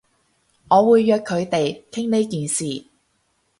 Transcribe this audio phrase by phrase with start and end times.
[0.67, 2.87] 我會約佢哋傾呢件事